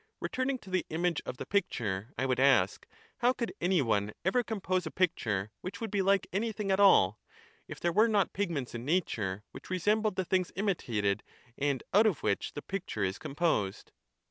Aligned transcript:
Returning 0.19 0.57
to 0.57 0.71
the 0.71 0.83
image 0.89 1.21
of 1.27 1.37
the 1.37 1.45
picture, 1.45 2.11
I 2.17 2.25
would 2.25 2.39
ask. 2.39 2.87
How 3.19 3.33
could 3.33 3.53
any 3.61 3.83
one 3.83 4.13
ever 4.25 4.41
compose 4.41 4.87
a 4.87 4.89
picture 4.89 5.51
which 5.61 5.79
would 5.79 5.91
be 5.91 6.01
like 6.01 6.25
anything 6.33 6.71
at 6.71 6.79
all, 6.79 7.19
if 7.67 7.79
there 7.79 7.93
were 7.93 8.07
not 8.07 8.33
pigments 8.33 8.73
in 8.73 8.83
nature 8.83 9.43
which 9.51 9.69
resembled 9.69 10.15
the 10.15 10.25
things 10.25 10.51
imitated, 10.55 11.21
and 11.55 11.83
out 11.93 12.07
of 12.07 12.23
which 12.23 12.53
the 12.53 12.63
picture 12.63 13.03
is 13.03 13.19
composed 13.19 13.91